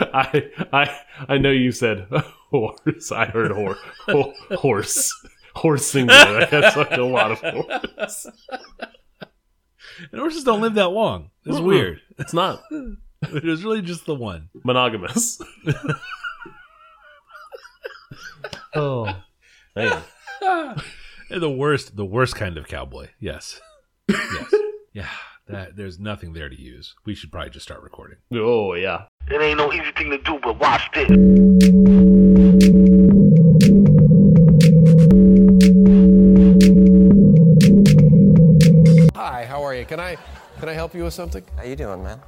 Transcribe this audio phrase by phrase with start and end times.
[0.14, 2.06] I I I know you said
[2.50, 3.12] horse.
[3.12, 5.12] I heard hor ho horse.
[5.54, 6.46] Horse singular.
[6.46, 8.26] That's like a lot of horse.
[10.12, 11.30] And horses don't live that long.
[11.44, 12.00] It's weird.
[12.18, 14.48] It's not It was really just the one.
[14.62, 15.40] monogamous.
[18.76, 19.12] oh
[19.74, 20.02] man.
[21.30, 23.08] And the worst, the worst kind of cowboy.
[23.18, 23.60] Yes.
[24.08, 24.54] Yes.
[24.92, 25.08] yeah.
[25.48, 26.94] That there's nothing there to use.
[27.06, 28.18] We should probably just start recording.
[28.34, 29.04] Oh yeah.
[29.30, 31.08] It ain't no easy thing to do, but watch this.
[39.16, 39.86] Hi, how are you?
[39.86, 40.18] Can I
[40.60, 41.42] can I help you with something?
[41.56, 42.20] How you doing, man?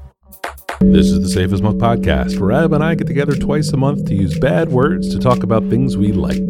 [0.81, 3.77] This is the Safest as Milk podcast, where Ab and I get together twice a
[3.77, 6.41] month to use bad words to talk about things we like.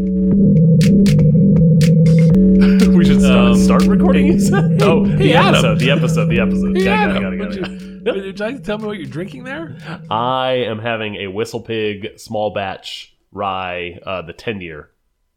[3.84, 4.27] Start, recording.
[4.27, 4.83] you said?
[4.83, 5.55] oh, hey, the Adam.
[5.55, 5.79] episode.
[5.79, 6.27] The episode.
[6.29, 6.77] The episode.
[6.77, 7.77] Hey, Got it, Adam, got it, got would it, got you,
[8.12, 8.27] it.
[8.27, 9.77] would you like to tell me what you're drinking there?
[10.11, 14.91] I am having a Whistle Pig small batch rye, uh, the 10 year,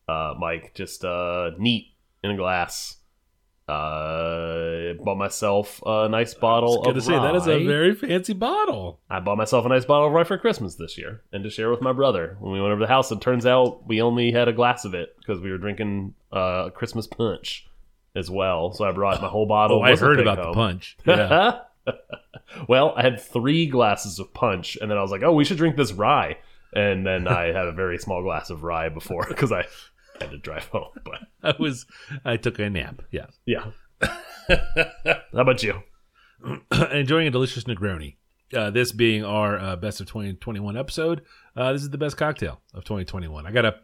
[0.08, 0.73] uh, Mike.
[0.76, 2.98] Just uh, neat in a glass.
[3.66, 7.95] Uh, bought myself a nice bottle I was of gonna say that is a very
[7.95, 9.00] fancy bottle.
[9.10, 11.72] I bought myself a nice bottle of rye for Christmas this year and to share
[11.72, 12.36] with my brother.
[12.42, 14.84] When we went over to the house, it turns out we only had a glass
[14.84, 17.66] of it because we were drinking uh, Christmas punch
[18.16, 18.73] as well.
[18.73, 19.80] So I brought my whole bottle.
[19.80, 20.97] Oh, I heard about the punch.
[21.06, 21.59] Yeah.
[22.67, 25.58] well, I had three glasses of punch, and then I was like, "Oh, we should
[25.58, 26.38] drink this rye."
[26.73, 29.66] And then I had a very small glass of rye before because I
[30.20, 30.89] had to drive home.
[31.03, 31.86] But I was
[32.23, 33.02] I took a nap.
[33.11, 33.25] Yeah.
[33.45, 33.66] yeah,
[34.02, 35.83] how about you?
[36.92, 38.16] Enjoying a delicious Negroni.
[38.55, 41.22] Uh, this being our uh, best of 2021 episode,
[41.55, 43.48] uh, this is the best cocktail of 2021.
[43.48, 43.77] I gotta,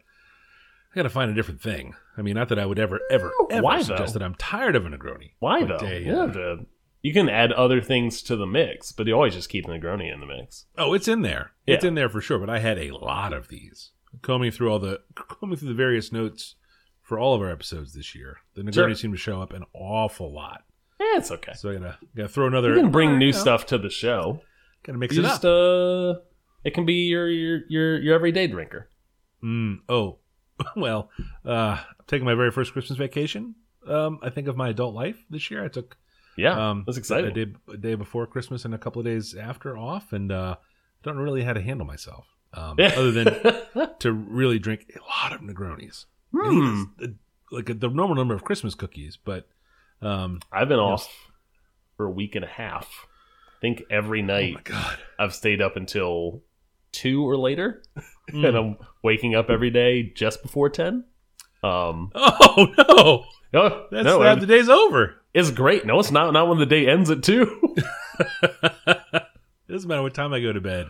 [0.92, 1.94] I gotta find a different thing.
[2.16, 4.18] I mean, not that I would ever, ever, ever Why, suggest though?
[4.18, 5.32] that I'm tired of a Negroni.
[5.38, 5.76] Why though?
[5.76, 6.66] uh, You, have to-
[7.02, 10.12] you can add other things to the mix, but you always just keep the Negroni
[10.12, 10.66] in the mix.
[10.76, 11.52] Oh, it's in there.
[11.66, 12.38] It's in there for sure.
[12.38, 13.92] But I had a lot of these.
[14.22, 16.56] Combing through all the combing through the various notes
[17.00, 18.94] for all of our episodes this year, the Negroni Sure.
[18.96, 20.62] seemed to show up an awful lot.
[20.98, 21.52] Yeah, it's okay.
[21.54, 22.74] So I gotta gotta throw another.
[22.74, 24.40] You can bring new know, stuff to the show.
[24.82, 26.16] Gotta mix You it just up.
[26.16, 26.20] uh,
[26.64, 28.90] it can be your your your your everyday drinker.
[29.44, 30.18] Mm, oh,
[30.76, 31.10] well,
[31.44, 33.54] uh, I'm taking my very first Christmas vacation.
[33.86, 35.64] Um, I think of my adult life this year.
[35.64, 35.96] I took
[36.36, 37.30] Yeah, um, that's exciting.
[37.30, 40.56] A day, a day before Christmas and a couple of days after off, and uh,
[41.02, 42.26] don't really how to handle myself.
[42.52, 43.26] Um, other than
[44.00, 46.06] to really drink a lot of Negronis.
[46.34, 46.82] Eat Hmm.
[47.52, 49.48] like the normal number of Christmas cookies, but
[50.02, 51.08] um, I've been off
[51.96, 53.06] for a week and a half.
[53.48, 56.42] I think every oh night god, I've stayed up until
[56.92, 57.82] two or later,
[58.32, 58.46] Mm.
[58.48, 61.04] and I'm waking up every day just before ten.
[61.64, 63.24] Um, oh no,
[63.68, 65.16] no, that's no, that the day's over.
[65.34, 65.84] it's great.
[65.84, 66.32] No, it's not.
[66.32, 67.60] Not when the day ends at two.
[69.68, 70.86] doesn't matter what time I go to bed.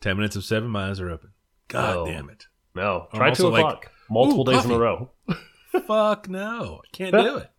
[0.00, 1.30] Ten minutes of seven miles are open.
[1.68, 2.46] God damn it.
[2.74, 3.90] no, try two like, o'clock.
[4.10, 5.10] Multiple "Ooh, days in a row.
[5.86, 6.82] Fuck no.
[6.92, 7.50] Can't do it.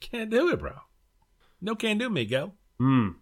[0.00, 0.72] Can't do it, bro.
[1.62, 2.54] No can do, Miguel.
[2.80, 3.14] Mm.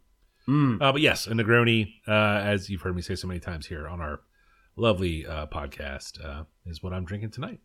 [0.53, 0.83] Mm.
[0.83, 2.13] Uh, but yes, a Negroni, uh,
[2.45, 4.21] as you've heard me say so many times here on our
[4.77, 7.61] lovely uh, podcast, uh, is what I'm drinking tonight.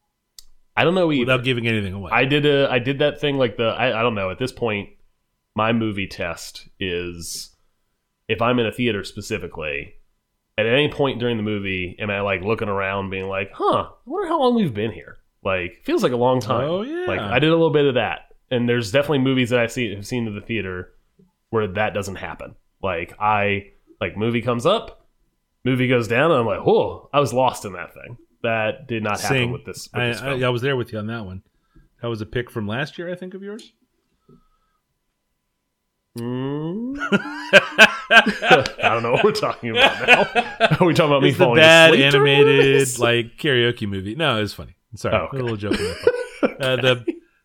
[0.77, 1.21] I don't know either.
[1.21, 2.11] without giving anything away.
[2.13, 4.53] I did a I did that thing like the I, I don't know at this
[4.53, 4.91] point
[5.55, 7.55] my movie test is
[8.29, 9.95] if I'm in a theater specifically
[10.57, 13.91] at any point during the movie am I like looking around being like huh I
[14.07, 17.07] wonder how long we've been here like feels like a long time Oh, yeah.
[17.07, 19.95] like I did a little bit of that and there's definitely movies that I've seen
[19.97, 20.93] have seen in the theater
[21.51, 25.07] where that doesn't happen like I like movie comes up
[25.65, 29.03] movie goes down and I'm like whoa I was lost in that thing that did
[29.03, 29.51] not happen Sing.
[29.53, 30.21] with this, with I, this.
[30.23, 31.43] I, I was there with you on that one.
[32.01, 33.73] That was a pick from last year, I think, of yours.
[36.19, 36.97] Mm.
[38.11, 40.77] I don't know what we're talking about now.
[40.81, 44.15] Are we talking about me It's the falling bad asleep during animated like karaoke movie.
[44.15, 44.77] No, it was funny.
[44.95, 45.39] Sorry, Oh, okay.
[45.39, 45.75] a little joke.
[46.41, 46.61] part.
[46.63, 47.05] uh, the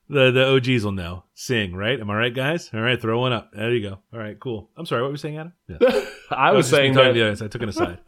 [0.10, 1.24] the the OGs will know.
[1.34, 2.00] Sing, right?
[2.00, 2.70] Am I right, guys?
[2.74, 3.52] All right, throw one up.
[3.54, 4.00] There you go.
[4.14, 4.70] All right, cool.
[4.78, 5.02] I'm sorry.
[5.02, 5.54] What were you saying, Adam?
[5.68, 5.78] Yeah.
[6.32, 7.42] I was just me saying that to the audience.
[7.42, 8.00] I took it aside.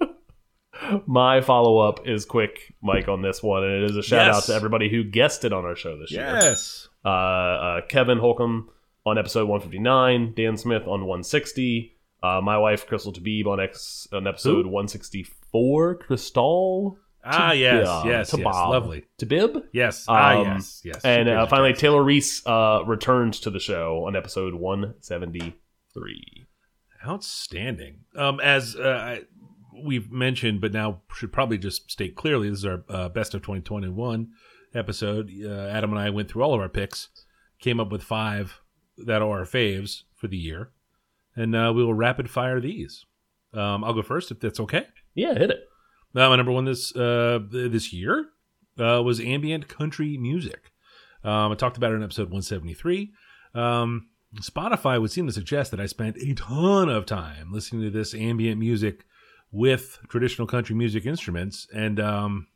[1.08, 4.36] my follow up is quick, Mike, on this one, and it is a shout Yes.
[4.38, 6.22] out to everybody who guessed it on our show this year.
[6.42, 6.88] yes.
[7.04, 8.70] Uh, uh, Kevin Holcomb
[9.06, 14.26] on episode 159, Dan Smith on 160, uh, my wife Crystal Tabib on X on
[14.26, 14.72] episode Who?
[14.72, 16.98] 164, Crystal.
[17.24, 18.06] Ah, yes, Tabib.
[18.06, 18.46] yes, yes.
[18.46, 19.06] Lovely.
[19.20, 19.64] Tabib.
[19.72, 20.06] Yes.
[20.08, 21.02] ah, Um, yes, yes.
[21.04, 26.46] And uh, finally, Taylor Reese uh, returns to the show on episode 173.
[27.06, 28.00] Outstanding.
[28.16, 29.22] Um, as uh, I,
[29.84, 33.42] we've mentioned, but now should probably just state clearly, this is our uh, best of
[33.42, 34.30] 2021
[34.74, 35.32] episode.
[35.44, 37.10] Uh, Adam and I went through all of our picks,
[37.60, 38.62] came up with five
[38.98, 40.72] that are our faves for the year,
[41.36, 43.06] and uh, we will rapid fire these.
[43.54, 44.88] Um, I'll go first if that's okay.
[45.14, 45.60] Yeah, hit it.
[46.16, 48.28] Uh, my number one this uh, this year
[48.80, 50.72] uh, was ambient country music.
[51.24, 53.12] Um, I talked about it in episode 173.
[53.54, 54.10] Um,
[54.42, 58.14] Spotify would seem to suggest that I spent a ton of time listening to this
[58.14, 59.06] ambient music
[59.52, 62.48] with traditional country music instruments, and um,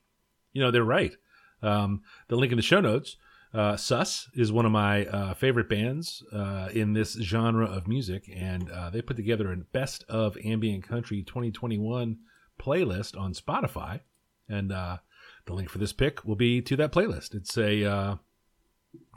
[0.54, 1.14] you know they're right.
[1.62, 3.18] Um, the link in the show notes.
[3.54, 8.30] Uh, SUSS is one of my uh, favorite bands uh, in this genre of music,
[8.34, 12.18] and uh, they put together a best of ambient country 2021
[12.60, 14.02] playlist on Spotify,
[14.48, 14.98] and uh,
[15.46, 17.34] the link for this pick will be to that playlist.
[17.34, 18.16] It's a uh,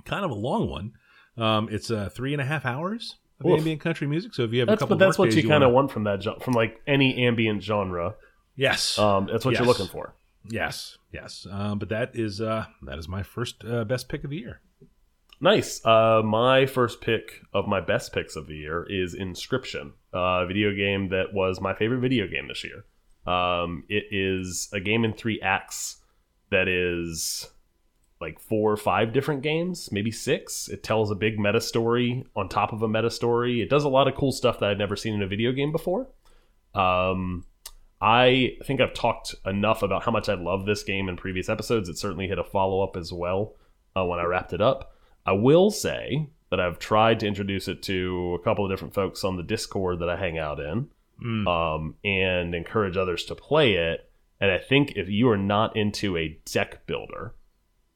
[0.06, 0.93] kind of a long one.
[1.37, 3.58] Um, it's uh, three and a half hours of Oof.
[3.58, 4.32] ambient country music.
[4.35, 6.05] So if you have a couple, but that's what workdays you kind of want from
[6.05, 8.14] that from like any ambient genre.
[8.55, 10.14] Yes, Um, that's what you're looking for.
[10.49, 11.47] Yes, yes.
[11.50, 14.61] Um, but that is uh, that is my first uh, best pick of the year.
[15.41, 15.85] Nice.
[15.85, 20.73] Uh, my first pick of my best picks of the year is Inscryption, a video
[20.73, 22.85] game that was my favorite video game this year.
[23.27, 26.00] Um, it is a game in three acts
[26.50, 27.50] that is
[28.21, 30.69] like four or five different games, maybe six.
[30.69, 33.61] It tells a big meta story on top of a meta story.
[33.61, 35.73] It does a lot of cool stuff that I'd never seen in a video game
[35.73, 36.06] before.
[36.73, 37.45] Um,
[38.02, 41.88] I think I've talked enough about how much I love this game in previous episodes.
[41.88, 43.54] It certainly hit a follow up as well
[43.96, 44.93] uh, when I wrapped it up.
[45.25, 49.22] I will say that I've tried to introduce it to a couple of different folks
[49.22, 50.88] on the Discord that I hang out in
[51.22, 51.46] Mm.
[51.46, 54.10] um, and encourage others to play it.
[54.40, 57.34] And I think if you are not into a deck builder,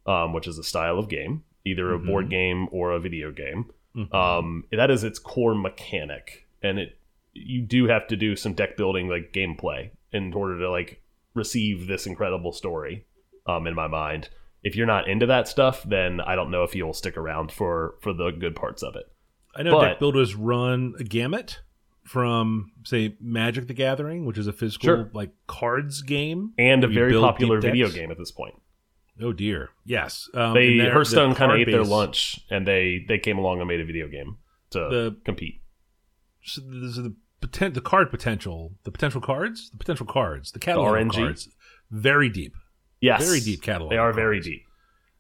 [0.07, 2.07] um, which is a style of game, either a Mhm.
[2.07, 4.15] board game or a video game, Mhm.
[4.15, 6.97] um, that is its core mechanic, and it
[7.45, 11.03] you do have to do some deck building like gameplay in order to like
[11.35, 13.05] receive this incredible story.
[13.47, 14.29] Um, in my mind,
[14.63, 17.95] if you're not into that stuff, then I don't know if you'll stick around for
[18.01, 19.05] for the good parts of it.
[19.55, 21.61] I know but- deck builders run a gamut
[22.03, 25.11] from say Magic the Gathering, which is a physical Sure.
[25.13, 26.53] like cards game.
[26.59, 28.55] And a very popular video game at this point.
[29.21, 30.29] Oh dear, yes.
[30.35, 33.69] Um, they their- Hearthstone kind of ate their lunch, and they they came along and
[33.69, 34.37] made a video game
[34.71, 35.63] to The- compete.
[36.43, 37.15] So there's the
[37.47, 41.13] poten- the card potential, the potential cards, the potential cards, the catalog RNG?
[41.15, 41.49] cards,
[41.91, 42.55] very deep,
[43.01, 43.91] Yes, very deep catalog.
[43.91, 44.63] They are of very deep.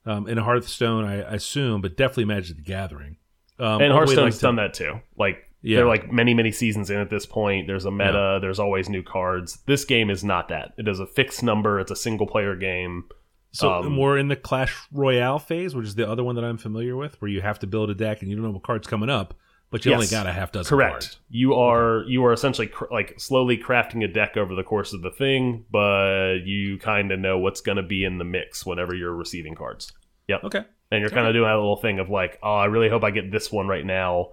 [0.04, 3.16] Um, in Hearthstone, I, I assume, but definitely Magic the Gathering.
[3.58, 5.00] Um, and the Hearthstone's like, done that too.
[5.18, 5.78] Like Yeah.
[5.78, 7.66] they're like many many seasons in at this point.
[7.66, 8.38] There's a meta.
[8.40, 9.58] There's always new cards.
[9.66, 10.72] This game is not that.
[10.78, 11.80] It is a fixed number.
[11.80, 13.04] It's a single player game.
[13.52, 16.58] So um, more in the Clash Royale phase, which is the other one that I'm
[16.58, 18.86] familiar with, where you have to build a deck and you don't know what card's
[18.86, 19.34] coming up,
[19.70, 20.92] but you only got a half dozen Correct.
[20.92, 21.18] cards.
[21.28, 25.02] You are you are essentially cr like slowly crafting a deck over the course of
[25.02, 28.94] the thing, but you kind of know what's going to be in the mix whenever
[28.94, 29.92] you're receiving cards.
[30.28, 30.44] Yep.
[30.44, 30.64] Okay.
[30.90, 33.10] and you're kind of doing that little thing of like, oh, I really hope I
[33.10, 34.30] get this one right now.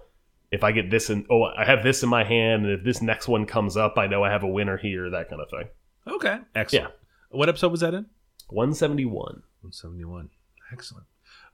[0.50, 3.02] If I get this in, oh, I have this in my hand, and if this
[3.02, 5.10] next one comes up, I know I have a winner here.
[5.10, 5.68] That kind of thing.
[6.06, 6.38] Okay.
[6.54, 6.84] Excellent.
[6.90, 7.36] Yeah.
[7.36, 8.06] What episode was that in?
[8.50, 9.42] One seventy one.
[9.62, 10.30] 171.
[10.72, 11.06] Excellent.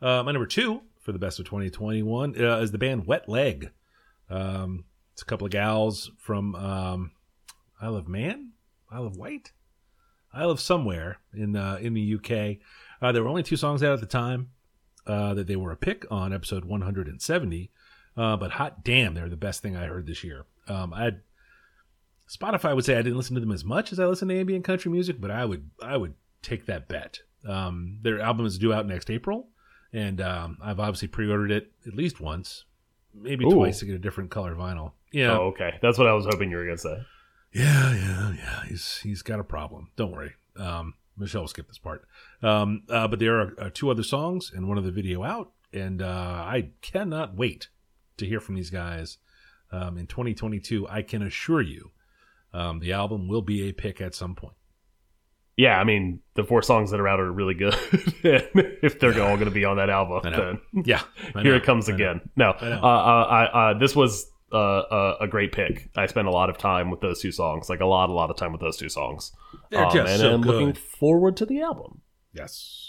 [0.03, 3.71] Uh, my number two for the best of 2021 uh, is the band Wet Leg.
[4.29, 7.13] Um, it's a couple of gals from um,
[7.81, 8.53] Isle of Man,
[8.91, 9.53] Isle of Wight,
[10.33, 12.59] Isle of somewhere in uh, in the UK.
[13.03, 14.51] Uh, there were only two songs out at the time
[15.07, 17.71] uh, that they were a pick on episode 170,
[18.17, 20.47] uh, but hot damn, they're the best thing I heard this year.
[20.69, 21.13] Um, I
[22.31, 24.65] Spotify would say I didn't listen to them as much as I listen to ambient
[24.65, 27.21] country music, but I would I would take that bet.
[27.47, 29.49] Um, their album is due out next April,
[29.93, 32.65] and um, I've obviously pre-ordered it at least once,
[33.15, 33.53] maybe Ooh.
[33.53, 34.93] twice to get a different color vinyl.
[35.13, 35.79] Yeah, Oh, okay.
[35.83, 36.99] That's what I was hoping you were gonna say.
[37.53, 38.63] yeah, yeah, yeah.
[38.69, 39.91] He's he's got a problem.
[39.97, 40.35] Don't worry.
[40.57, 42.07] Um, Michelle will skip this part.
[42.43, 45.51] Um, uh, but there are uh, two other songs and one of the video out,
[45.73, 46.07] and uh,
[46.47, 47.69] I cannot wait
[48.17, 49.19] to hear from these guys
[49.73, 50.87] um, in 2022.
[50.89, 51.91] I can assure you,
[52.55, 54.55] um, the album will be a pick at some point.
[55.61, 57.75] Yeah, I mean the four songs that are out are really good.
[58.83, 61.03] if they're all going to be on that album, then Yeah,
[61.43, 61.97] here it comes I know.
[61.97, 62.21] again.
[62.37, 65.91] No, I uh, uh, I, uh, this was uh, a, a great pick.
[65.97, 68.31] I spent a lot of time with those two songs, like a lot, a lot
[68.31, 69.33] of time with those two songs.
[69.71, 72.01] They're Um, just and so I'm looking forward to the album.
[72.33, 72.87] Yes.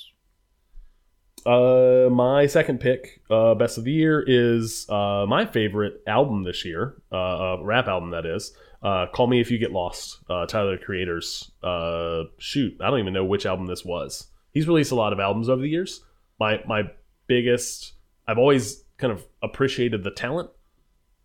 [1.45, 6.63] Uh, my second pick, uh, best of the year, is uh, my favorite album this
[6.63, 7.15] year, uh,
[7.55, 8.53] uh, rap album that is.
[8.81, 11.51] Uh, Call Me If You Get Lost, uh, Tyler the Creator's.
[11.61, 14.27] Uh, shoot, I don't even know which album this was.
[14.51, 16.03] He's released a lot of albums over the years.
[16.39, 16.83] My my
[17.27, 17.93] biggest,
[18.27, 20.49] I've always kind of appreciated the talent.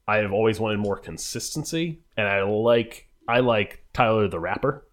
[0.07, 4.87] I have always wanted more consistency, and I like I like Tyler the rapper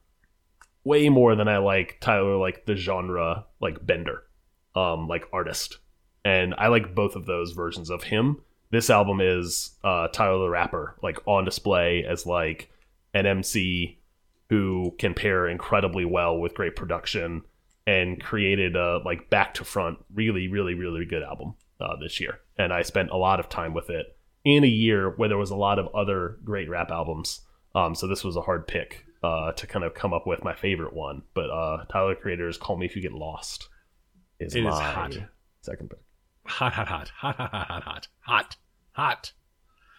[0.83, 4.23] way more than I like Tyler like the genre like Bender
[4.75, 5.77] um, like artist,
[6.25, 8.41] and I like both of those versions of him.
[8.73, 12.71] This album is uh, Tyler the Rapper, like on display as like
[13.13, 13.99] an MC
[14.49, 17.43] who can pair incredibly well with great production,
[17.85, 22.39] and created a like back to front, really, really, really good album uh, this year.
[22.57, 25.51] And I spent a lot of time with it in a year where there was
[25.51, 27.41] a lot of other great rap albums.
[27.75, 30.55] Um, so this was a hard pick uh, to kind of come up with my
[30.55, 31.21] favorite one.
[31.35, 33.69] But uh, Tyler the Creator's "Call Me If You Get Lost"
[34.39, 35.15] is It is my hot.
[35.61, 35.99] second pick.
[36.45, 38.55] Hot, hot, hot, hot, hot, hot, hot, hot,
[38.93, 39.33] hot.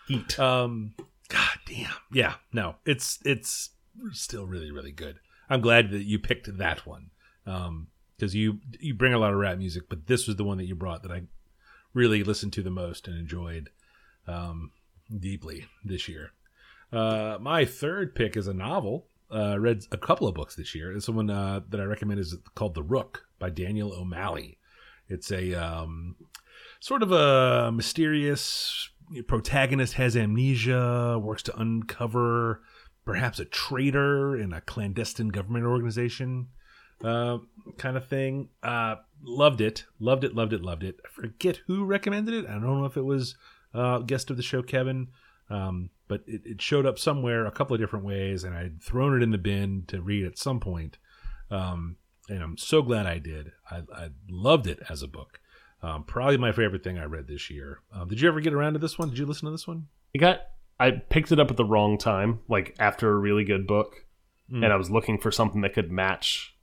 [0.08, 0.38] Heat.
[0.38, 0.94] Um,
[1.28, 1.94] God damn.
[2.12, 3.70] Yeah, no, it's it's
[4.12, 5.18] still really really good.
[5.48, 7.10] I'm glad that you picked that one.
[7.46, 10.58] Um, because you you bring a lot of rap music, but this was the one
[10.58, 11.22] that you brought that I
[11.92, 13.70] really listened to the most and enjoyed
[14.26, 14.70] um
[15.18, 16.32] deeply this year.
[16.92, 19.06] Uh, my third pick is a novel.
[19.30, 20.92] Uh, read a couple of books this year.
[20.92, 24.58] It's someone uh, that I recommend is called The Rook by Daniel O'Malley.
[25.08, 26.16] It's a um,
[26.84, 28.90] sort of a mysterious
[29.26, 32.60] protagonist has amnesia, works to uncover
[33.06, 36.48] perhaps a traitor in a clandestine government organization,
[37.02, 37.38] uh,
[37.78, 38.50] kind of thing.
[38.62, 40.96] Uh, loved it, loved it, loved it, loved it.
[41.06, 42.46] I forget who recommended it.
[42.46, 43.34] I don't know if it was
[43.72, 45.08] uh, guest of the show Kevin,
[45.48, 49.16] um, but it, it showed up somewhere a couple of different ways, and I'd thrown
[49.16, 50.98] it in the bin to read at some point.
[51.50, 51.96] Um,
[52.28, 53.52] and I'm so glad I did.
[53.70, 55.40] I, I loved it as a book.
[55.84, 57.80] Um, probably my favorite thing I read this year.
[57.92, 59.10] Um, did you ever get around to this one?
[59.10, 59.86] Did you listen to this one?
[60.14, 60.40] I got.
[60.80, 64.06] I picked it up at the wrong time, like after a really good book,
[64.50, 64.62] Mm.
[64.64, 66.54] and I was looking for something that could match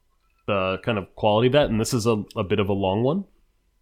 [0.48, 1.70] the kind of quality of that.
[1.70, 3.26] And this is a, a bit of a long one.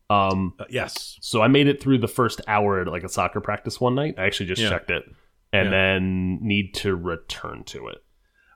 [0.09, 1.17] Um, Uh, yes.
[1.21, 4.15] so I made it through the first hour at like a soccer practice one night.
[4.17, 4.69] I actually just Yeah.
[4.69, 5.03] checked it,
[5.51, 5.71] and Yeah.
[5.71, 7.97] then need to return to it.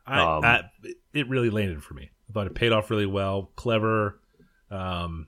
[0.05, 0.63] I, Um, I,
[1.13, 2.11] it really landed for me.
[2.29, 4.21] I thought it paid off really well, clever,
[4.71, 5.27] um,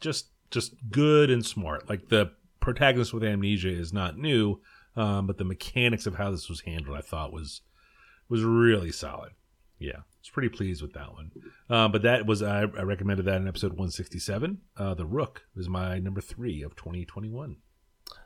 [0.00, 1.88] just just good and smart.
[1.88, 4.60] Like the protagonist with amnesia is not new,
[4.96, 7.60] um, but the mechanics of how this was handled, I thought was
[8.28, 9.32] was really solid.
[9.78, 11.32] Yeah, I was pretty pleased with that one.
[11.68, 14.58] Uh, but that was I, I recommended that in episode 167.
[14.76, 17.56] Uh, the Rook is my number three of 2021.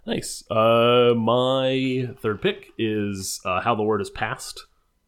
[0.06, 0.44] Nice.
[0.50, 4.66] Uh, my third pick is uh, "How the Word Is Passed"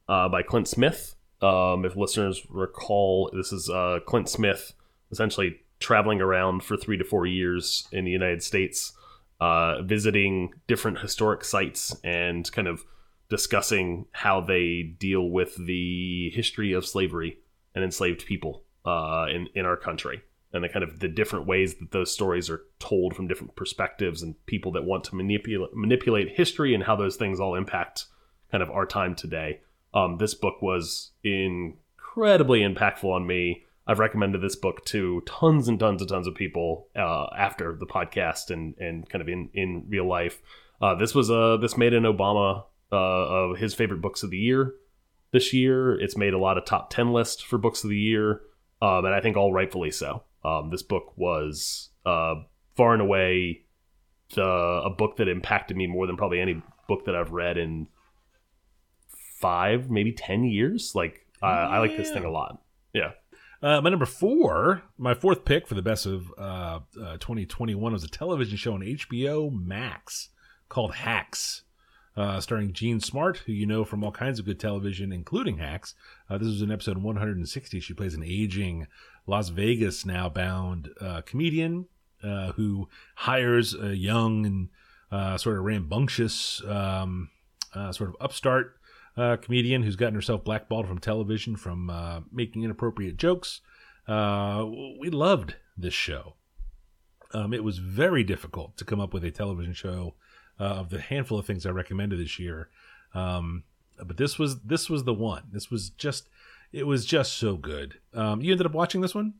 [0.09, 1.15] uh, by Clint Smith.
[1.43, 4.75] Um, if listeners recall, this is uh, Clint Smith
[5.11, 8.93] essentially traveling around for three to four years in the United States,
[9.41, 12.85] uh, visiting different historic sites and kind of
[13.29, 17.39] discussing how they deal with the history of slavery
[17.75, 20.23] and enslaved people uh, in in our country
[20.53, 24.23] and the kind of the different ways that those stories are told from different perspectives
[24.23, 28.07] and people that want to manipulate manipulate history and how those things all impact
[28.51, 29.61] kind of our time today.
[29.95, 33.65] Um, this book was incredibly impactful on me.
[33.87, 37.87] I've recommended this book to tons and tons and tons of people uh, after the
[37.87, 40.41] podcast and and kind of in in real life.
[40.81, 44.39] Uh, this was uh this made an Obama uh, of his favorite books of the
[44.39, 44.75] year
[45.33, 45.99] this year.
[45.99, 48.43] It's made a lot of top ten lists for books of the year,
[48.83, 50.25] um, and I think all rightfully so.
[50.45, 52.37] Um, this book was uh,
[52.77, 53.65] far and away
[54.35, 57.89] the a book that impacted me more than probably any book that I've read in
[59.41, 60.93] five, maybe ten years.
[60.95, 62.63] Like uh, I like this thing a lot.
[62.93, 63.13] Yeah,
[63.63, 68.03] Uh, my number four, my fourth pick for the best of uh, uh, 2021 was
[68.03, 70.31] a television show on HBO Max
[70.71, 71.65] called Hacks,
[72.17, 75.95] uh, starring Jean Smart, who you know from all kinds of good television, including Hacks.
[76.31, 77.81] Uh, this was in episode 160.
[77.81, 78.87] She plays an aging
[79.27, 81.87] Las Vegas now bound uh, comedian
[82.25, 84.69] uh, who hires a young and
[85.13, 87.29] uh, sort of rambunctious, um,
[87.75, 88.80] uh, sort of upstart
[89.17, 93.61] uh, comedian who's gotten herself blackballed from television from uh, making inappropriate jokes.
[94.07, 94.67] Uh,
[94.99, 96.35] we loved this show.
[97.33, 100.15] Um, it was very difficult to come up with a television show
[100.59, 102.71] uh, of the handful of things I recommended this year,
[103.15, 103.65] um,
[104.05, 105.45] but this was this was the one.
[105.53, 106.29] This was just
[106.73, 107.99] it was just so good.
[108.15, 109.35] Um, you ended up watching this one.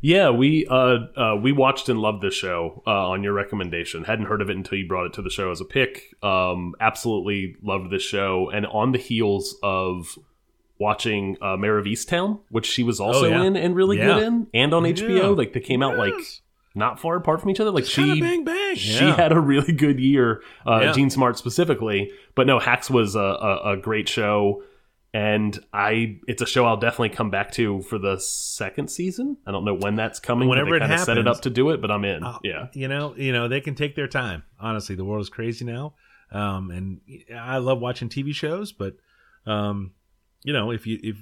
[0.00, 4.04] Yeah, we uh, uh, we watched and loved this show uh, on your recommendation.
[4.04, 6.14] Hadn't heard of it until you brought it to the show as a pick.
[6.22, 10.16] Um, absolutely loved this show, and on the heels of
[10.78, 13.42] watching uh, Mare of Easttown, which she was also Oh, yeah.
[13.42, 14.06] in and really Yeah.
[14.14, 14.92] good in, and on Yeah.
[14.92, 16.14] HBO, like they came out like
[16.76, 17.72] not far apart from each other.
[17.72, 18.76] Like she bang bang.
[18.76, 20.92] she had a really good year, uh.
[20.92, 22.12] Jean Smart specifically.
[22.36, 24.62] But no, Hacks was a, a, a great show,
[25.18, 29.36] and I it's a show I'll definitely come back to for the second season.
[29.44, 30.48] I don't know when that's coming.
[30.48, 32.22] Whenever they it kinda set it up to do it, but I'm in.
[32.22, 34.44] Uh, yeah, you know, you know, they can take their time.
[34.60, 35.94] Honestly, the world is crazy now,
[36.30, 37.00] um, and
[37.36, 38.70] I love watching TV shows.
[38.70, 38.94] But
[39.44, 39.90] um,
[40.44, 41.16] you know, if you if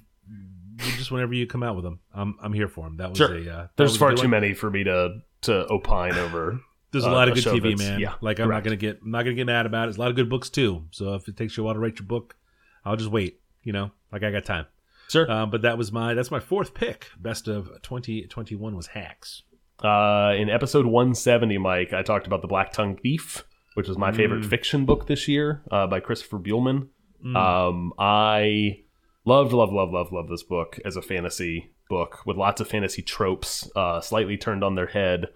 [0.99, 2.99] just whenever you come out with them, I'm I'm here for them.
[2.99, 3.35] That was Sure.
[3.35, 4.31] a uh, there's far too one.
[4.31, 6.61] many for me to to opine over.
[6.93, 8.01] There's a uh, lot a of good TV, man.
[8.01, 9.87] yeah, like I'm not gonna get I'm not gonna get mad about it.
[9.87, 10.85] There's a lot of good books too.
[10.93, 12.37] So if it takes you a while to write your book,
[12.85, 13.41] I'll just wait.
[13.67, 14.67] You know, like I got time.
[15.09, 15.31] Sure.
[15.31, 17.09] Um, but that was my that's my fourth pick.
[17.19, 19.43] Best of 2021 was Hacks.
[19.83, 23.45] Uh, in episode 170, Mike, I talked about the Black Tongue Thief,
[23.75, 24.49] which was my favorite Mm.
[24.49, 26.89] fiction book this year uh, by Christopher Buehlman.
[27.35, 28.81] Um, I
[29.25, 33.03] loved, love, love, love, love this book as a fantasy book with lots of fantasy
[33.03, 35.27] tropes, uh, slightly turned on their head.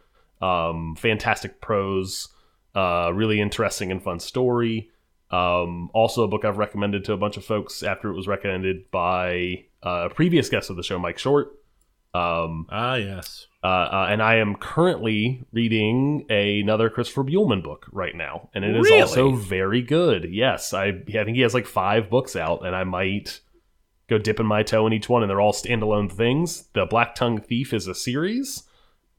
[0.40, 2.28] Um, fantastic prose,
[2.74, 4.90] uh, really interesting and fun story.
[5.30, 8.90] Um, also, a book I've recommended to a bunch of folks after it was recommended
[8.90, 11.52] by uh, a previous guest of the show, Mike Short.
[12.12, 13.46] Um, Ah, yes.
[13.62, 18.74] uh, uh, and I am currently reading another Christopher Buehlman book right now, and it
[18.74, 19.02] is Really?
[19.02, 20.24] also very good.
[20.28, 23.40] Yes, I I think he has like five books out, and I might
[24.08, 26.68] go dipping my toe in each one, and they're all standalone things.
[26.72, 28.64] The Black Tongue Thief is a series.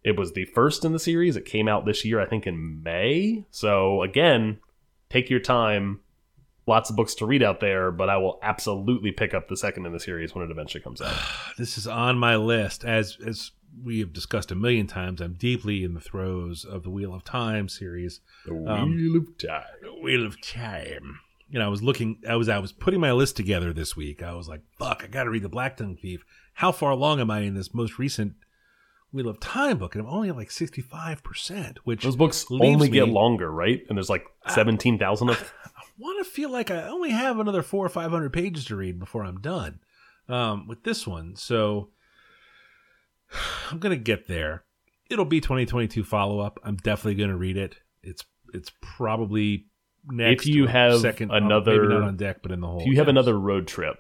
[0.04, 1.38] It was the first in the series.
[1.38, 3.46] It came out this year, I think, in May.
[3.52, 4.60] So again,
[5.12, 6.00] take your time.
[6.68, 9.86] Lots of books to read out there, but I will absolutely pick up the second
[9.88, 11.16] in the series when it eventually comes out.
[11.58, 12.86] This is on my list.
[12.86, 13.52] As as
[13.84, 17.24] we have discussed a million times, I'm deeply in the throes of the Wheel of
[17.24, 18.22] Time series.
[18.46, 19.64] The Um, Wheel of Time.
[19.82, 21.20] The Wheel of Time.
[21.50, 22.22] You know, I was looking.
[22.30, 24.22] I was I was putting my list together this week.
[24.24, 27.20] I was like, "Fuck, I got to read the Black Tongue Thief." How far along
[27.20, 28.34] am I in this most recent
[29.14, 29.96] Wheel of Time book?
[29.96, 33.82] And I'm only at like 65 percent, which Those books only get me- longer, right?
[33.90, 35.54] And there's like seventeen thousand of.
[35.76, 38.76] I want to feel like I only have another four or five hundred pages to
[38.76, 39.80] read before I'm done
[40.30, 41.36] um, with this one.
[41.36, 41.90] So
[43.72, 44.64] I'm gonna get there.
[45.10, 46.60] It'll be 2022 follow up.
[46.64, 47.78] I'm definitely gonna read it.
[48.04, 49.68] It's it's probably
[50.06, 50.44] next.
[50.44, 52.82] If you have second, another- maybe not on deck, but in the whole.
[52.82, 53.98] If you have another road trip,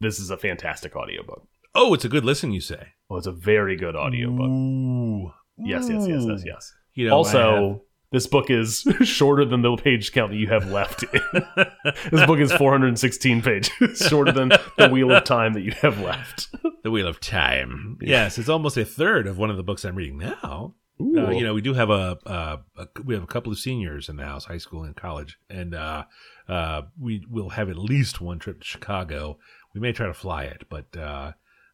[0.00, 1.46] this is a fantastic audiobook.
[1.74, 2.52] oh, it's a good listen.
[2.52, 2.88] You say?
[3.08, 4.48] Oh, it's a very good audiobook.
[4.48, 6.74] Ooh, Yes, yes, yes, yes, yes.
[6.94, 11.04] You know, also, this book is shorter than the page count that you have left.
[12.10, 16.48] this book is 416 pages, shorter than the Wheel of Time that you have left.
[16.82, 17.98] the Wheel of Time.
[18.02, 20.74] Yes, it's almost a third of one of the books I'm reading now.
[20.98, 24.08] Uh, you know, we do have a, uh, a we have a couple of seniors
[24.08, 26.04] in the house, high school and college, and uh,
[26.48, 29.38] uh, we will have at least one trip to Chicago.
[29.74, 30.96] We may try to fly it, but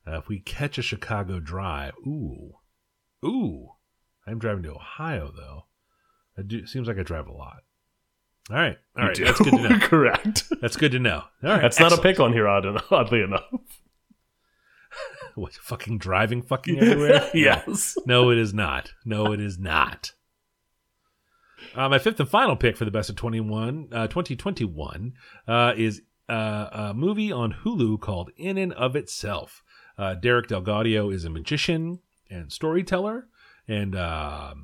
[0.07, 2.55] uh, if we catch a Chicago drive, ooh,
[3.25, 3.69] ooh,
[4.27, 5.67] I'm driving to Ohio though.
[6.38, 7.59] I do seems like I drive a lot.
[8.51, 9.79] All right, all right, that's good to know.
[9.83, 10.45] Correct.
[10.61, 11.23] That's good to know.
[11.45, 13.45] All right, That's not a pick on here, odd- oddly enough.
[15.35, 17.31] What fucking driving fucking everywhere?
[17.33, 17.97] yes.
[18.05, 18.93] No, it is not.
[19.07, 20.12] No, it is not.
[21.75, 25.15] Uh, my fifth and final pick for the best of 21, uh, 2021
[25.49, 29.62] uh, is uh, a movie on Hulu called In and of Itself.
[30.03, 33.29] Uh, Derek DelGaudio is a magician and storyteller.
[33.69, 34.55] And uh,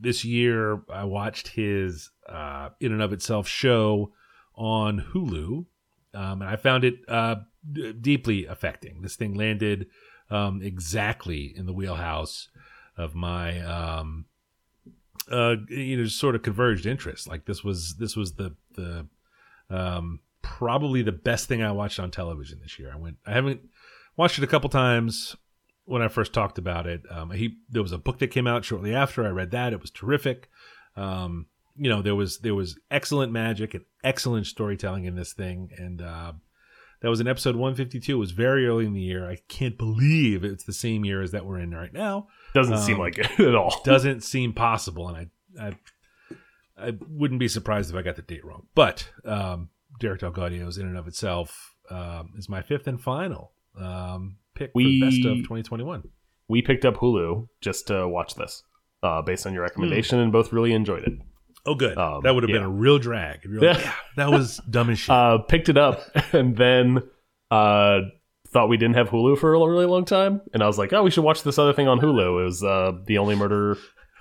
[0.00, 4.14] this year I watched his uh, In and of Itself show
[4.54, 5.66] on Hulu.
[6.14, 7.36] Um, and I found it uh,
[8.00, 9.02] deeply affecting.
[9.02, 9.88] This thing landed
[10.30, 12.48] um, exactly in the wheelhouse
[12.96, 14.24] of my um,
[15.30, 17.28] uh, you know sort of converged interests.
[17.28, 19.06] Like this was this was the the
[19.68, 22.90] um, probably the best thing I watched on television this year.
[22.92, 23.60] I went I haven't
[24.18, 25.34] watched it a couple times.
[25.86, 27.00] when I first talked about it.
[27.10, 29.24] Um, he there was a book that came out shortly after.
[29.24, 30.50] I read that; it was terrific.
[30.96, 35.70] Um, you know, there was there was excellent magic and excellent storytelling in this thing,
[35.78, 36.32] and uh,
[37.00, 38.12] that was in episode 152.
[38.12, 39.30] It was very early in the year.
[39.30, 42.26] I can't believe it's the same year as that we're in right now.
[42.52, 43.80] Doesn't seem Um, like it at all.
[43.84, 45.76] Doesn't seem possible, and I I
[46.88, 48.66] I wouldn't be surprised if I got the date wrong.
[48.74, 54.36] But um, Derek DelGaudio's in and of itself um, is my fifth and final um,
[54.54, 56.02] pick We- best of 2021.
[56.48, 58.62] we picked up Hulu just to watch this,
[59.02, 61.12] uh, based on your recommendation, and both really enjoyed it.
[61.66, 61.98] Oh, good.
[61.98, 63.40] Um, that would have been a real drag.
[63.44, 65.10] Like, yeah, that was dumb as shit.
[65.10, 66.00] Uh, picked it up,
[66.32, 67.02] and then
[67.50, 68.00] uh,
[68.48, 71.02] thought we didn't have Hulu for a really long time, and I was like, oh,
[71.02, 72.40] we should watch this other thing on Hulu.
[72.40, 73.76] It was uh, the only murder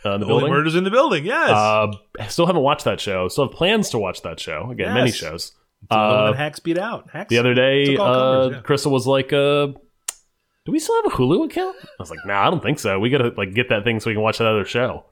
[0.06, 1.26] uh, in the The Only murders in the building.
[1.26, 1.50] Yes.
[1.50, 1.88] Uh,
[2.20, 3.28] I still haven't watched that show.
[3.30, 4.70] Still have plans to watch that show.
[4.70, 5.54] Again, many shows.
[5.84, 7.10] It's another one uh, Hacks beat out.
[7.12, 7.30] Hacks.
[7.30, 8.62] The other day, uh, covers, yeah.
[8.62, 12.48] Crystal was like, uh, "Do we still have a Hulu account?" I was like, "Nah,
[12.48, 13.00] I don't think so.
[13.00, 15.06] We gotta like get that thing so we can watch that other show."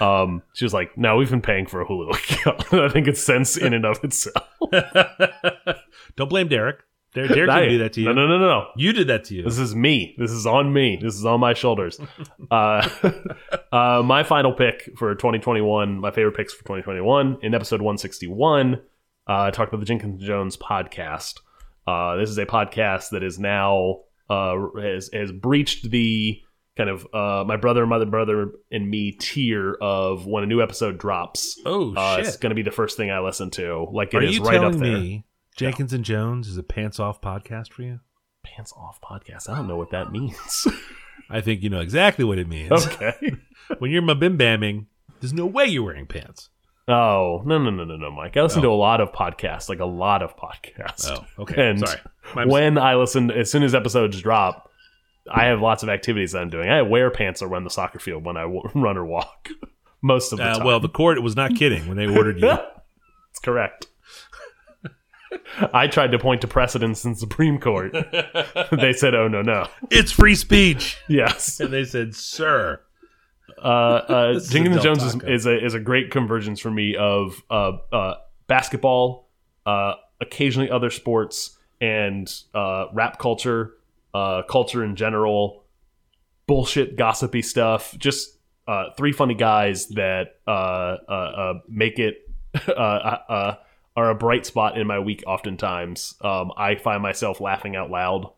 [0.00, 2.72] Um, she was like, "No, we've been paying for a Hulu account.
[2.74, 4.46] I think it's sense in and of itself."
[6.16, 6.80] Don't blame Derek.
[7.12, 8.06] Derek, Derek didn't do that to you.
[8.06, 8.66] No, no, no, no, no.
[8.76, 9.42] You did that to you.
[9.42, 10.14] This is me.
[10.16, 10.96] This is on me.
[11.02, 11.98] This is on my shoulders.
[12.52, 12.88] uh,
[13.72, 18.80] uh, my final pick for 2021, my favorite picks for 2021, in episode 161,
[19.30, 21.34] uh, I talked about the Jenkins and Jones podcast.
[21.86, 26.40] Uh, this is a podcast that is now uh, has has breached the
[26.76, 30.98] kind of uh, my brother, mother, brother, and me tier of when a new episode
[30.98, 31.60] drops.
[31.64, 32.26] oh Uh, shit!
[32.26, 33.86] it's going to be the first thing I listen to.
[33.92, 34.80] Like it Are is you right up there.
[34.98, 38.00] me Jenkins and Jones is a pants off podcast for you?
[38.42, 39.48] Pants off podcast.
[39.48, 40.66] I don't know what that means.
[41.30, 42.72] I think you know exactly what it means.
[42.72, 43.36] okay.
[43.78, 44.86] when you're bim bamming,
[45.20, 46.48] there's no way you're wearing pants.
[46.88, 48.36] Oh no no no no no, Mike!
[48.36, 48.62] I listen Oh.
[48.62, 51.08] to a lot of podcasts, like a lot of podcasts.
[51.08, 51.54] Oh, okay.
[51.70, 52.00] And Sorry.
[52.34, 54.70] My when I listen, as soon as episodes drop,
[55.30, 56.68] I have lots of activities that I'm doing.
[56.68, 59.48] I wear pants around the soccer field when I w run or walk.
[60.02, 60.66] Most of the Uh, time.
[60.66, 62.50] well, the court was not kidding when they ordered you.
[63.30, 63.86] it's correct.
[65.72, 67.92] I tried to point to precedents in Supreme Court.
[68.72, 72.80] they said, "Oh no, no, it's free speech, yes." and they said, "Sir."
[73.58, 76.96] Uh, uh, Jenkins and adult Jones is, is a is a great convergence for me
[76.96, 78.14] of uh, uh,
[78.46, 79.28] basketball,
[79.66, 83.74] uh, occasionally other sports, and uh, rap culture,
[84.14, 85.64] uh, culture in general,
[86.46, 87.94] bullshit, gossipy stuff.
[87.98, 90.50] Just uh, three funny guys that uh,
[91.08, 92.30] uh, uh, make it
[92.68, 93.54] uh, uh,
[93.96, 95.24] are a bright spot in my week.
[95.26, 98.30] Oftentimes, um, I find myself laughing out loud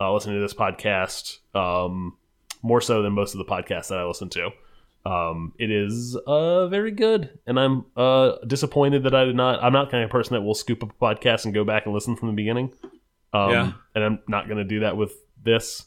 [0.00, 1.38] uh, listening to this podcast.
[1.56, 2.17] Um,
[2.62, 4.50] more so than most of the podcasts that I listen to.
[5.06, 9.62] Um, it is uh, very good, and I'm uh, disappointed that I did not.
[9.62, 11.86] I'm not the kind of person that will scoop up a podcast and go back
[11.86, 12.72] and listen from the beginning.
[13.32, 13.72] Um, Yeah.
[13.94, 15.86] and I'm not going to do that with this.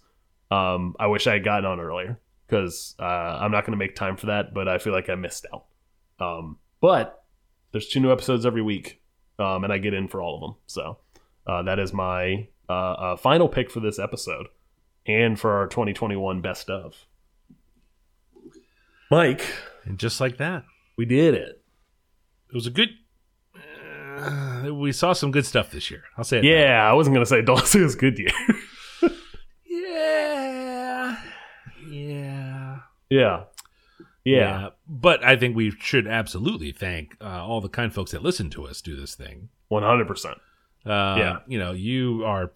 [0.50, 3.96] Um, I wish I had gotten on earlier because uh, I'm not going to make
[3.96, 4.54] time for that.
[4.54, 5.66] But I feel like I missed out.
[6.20, 7.24] Um, but
[7.72, 9.02] there's two new episodes every week,
[9.40, 10.56] um, and I get in for all of them.
[10.68, 10.98] So
[11.46, 14.48] uh, that is my uh, uh, final pick for this episode
[15.06, 17.06] and for our 2021 best of.
[19.10, 19.44] Mike,
[19.86, 20.64] And just like that,
[20.98, 21.62] we did it.
[22.50, 22.90] it was a good.
[24.18, 26.04] Uh, we saw some good stuff this year.
[26.18, 26.42] I'll say it.
[26.44, 28.30] that Yeah, I wasn't gonna say Dawson was good year.
[29.66, 31.18] Yeah.
[31.90, 32.80] Yeah.
[33.10, 33.44] yeah.
[34.24, 38.50] yeah, But I think we should absolutely thank uh, all the kind folks that listen
[38.52, 39.50] to us do this thing.
[39.68, 40.38] one hundred percent.
[40.86, 41.38] Uh, Yeah.
[41.48, 42.52] You know, you are,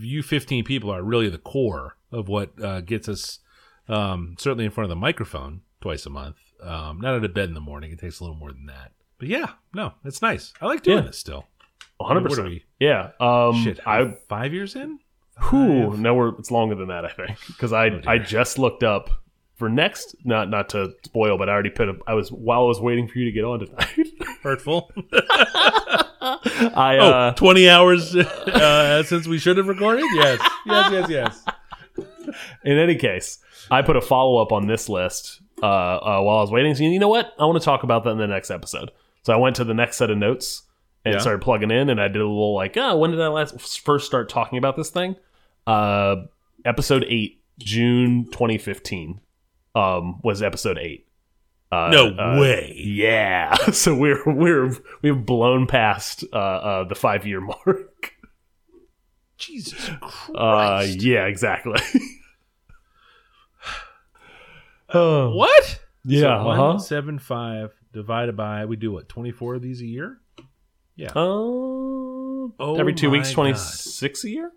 [0.00, 3.40] you 15 people are really the core of what uh, gets us
[3.88, 6.36] um, certainly in front of the microphone twice a month.
[6.62, 7.92] Um, not out of bed in the morning.
[7.92, 8.92] It takes a little more than that.
[9.18, 10.52] But yeah, no, it's nice.
[10.60, 11.04] I like doing Yeah.
[11.06, 11.46] this still.
[11.98, 12.48] One hundred What are percent.
[12.48, 12.64] we?
[12.86, 13.10] Yeah.
[13.20, 14.98] Um, Shit, I five years in?
[15.50, 18.02] Whew, no, we're it's longer than that, I think, because I dear.
[18.06, 19.10] I just looked up
[19.56, 20.14] for next.
[20.24, 21.88] Not not to spoil, but I already put.
[21.88, 24.08] A, I was while I was waiting for you to get on tonight.
[24.42, 24.90] Hurtful.
[26.20, 30.04] I oh, uh, 20 hours uh, since we should have recorded?
[30.14, 30.40] Yes.
[30.66, 31.44] Yes, yes, yes.
[32.64, 33.38] in any case,
[33.70, 36.74] I put a follow up on this list uh, uh, while I was waiting.
[36.74, 37.32] So you know what?
[37.38, 38.90] I want to talk about that in the next episode.
[39.22, 40.62] So I went to the next set of notes
[41.04, 41.20] and Yeah.
[41.20, 44.06] started plugging in, and I did a little like, oh, when did I last first
[44.06, 45.16] start talking about this thing?
[45.66, 46.16] Uh,
[46.64, 49.20] episode eight, June 2015,
[49.74, 51.06] um, was episode eight.
[51.70, 52.72] Uh, No uh, way.
[52.76, 53.54] Yeah.
[53.72, 58.12] So we're we're we've blown past uh, uh, the five year mark.
[59.36, 60.30] Jesus Christ.
[60.34, 61.74] Uh, yeah, exactly.
[64.94, 65.80] oh, what?
[66.04, 66.40] yeah.
[66.40, 66.44] So.
[66.44, 70.18] 175 divided by, we do what, 24 of these a year?
[71.14, 71.20] Uh,
[72.58, 74.50] Oh every two weeks, twenty six a year.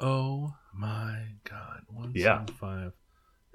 [0.00, 1.82] Oh my God.
[2.14, 2.38] Yeah.
[2.38, 2.92] 175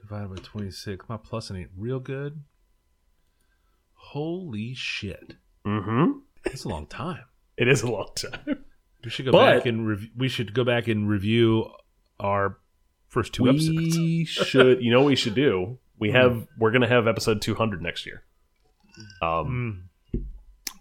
[0.07, 1.09] divided by 26.
[1.09, 2.41] My plus ain't real good.
[3.93, 5.33] Holy shit.
[5.65, 6.19] Mm-hmm.
[6.43, 7.23] That's a long time.
[7.57, 8.65] It is a long time.
[9.03, 11.69] We should go But- back and rev- we should go back and review
[12.19, 12.57] our
[13.07, 13.97] first two episodes.
[13.97, 14.81] we should.
[14.81, 15.79] You know what we should do?
[15.99, 16.47] We have.
[16.57, 18.23] We're gonna have episode 200 next year.
[19.21, 19.83] Um,
[20.15, 20.23] Mm.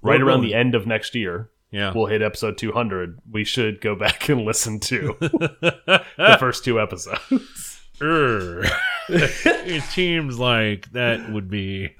[0.02, 1.92] right around the end of next year, Yeah.
[1.94, 3.18] we'll hit episode 200.
[3.30, 7.80] We should go back and listen to the first two episodes.
[8.00, 8.64] Err.
[9.08, 11.94] it seems like that would be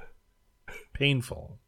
[0.93, 1.59] painful.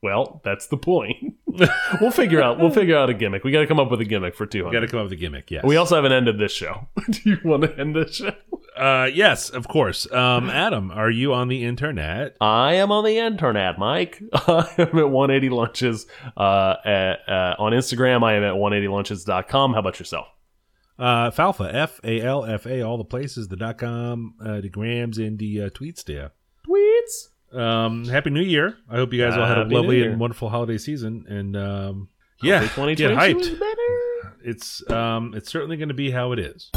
[0.00, 1.34] Well, that's the point.
[2.00, 2.58] we'll figure out.
[2.58, 3.42] We'll figure out a gimmick.
[3.42, 4.72] We got to come up with a gimmick for 200.
[4.72, 5.50] Got to come up with a gimmick.
[5.50, 5.64] Yes.
[5.64, 6.88] We also haven't ended this show.
[7.10, 8.32] Do you want to end this show?
[8.76, 10.10] Uh, yes, of course.
[10.12, 12.36] Um, Adam, are you on the internet?
[12.40, 14.22] I am on the internet, Mike.
[14.32, 16.06] I am at 180 lunches
[16.36, 18.22] uh, at, uh, on Instagram.
[18.22, 19.72] I am at 180lunches.com.
[19.72, 20.28] How about yourself?
[20.98, 24.68] Uh, Falfa, F A L F A, all the places, the dot com, uh, the
[24.68, 26.32] grams, and the uh, tweets there.
[26.68, 27.28] Tweets.
[27.56, 28.76] Um, Happy New Year.
[28.90, 30.10] I hope you guys all had a Happy New lovely Year.
[30.10, 31.24] and wonderful holiday season.
[31.28, 32.08] And um,
[32.42, 33.60] yeah, Hopefully get 2022 hyped.
[33.60, 34.34] better.
[34.44, 36.70] It's um, it's certainly going to be how it is.